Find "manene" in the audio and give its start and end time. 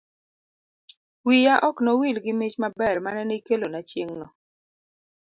3.05-3.33